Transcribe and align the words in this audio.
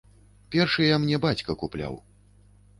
Першыя 0.55 0.97
мне 1.05 1.21
бацька 1.27 1.51
купляў. 1.63 2.03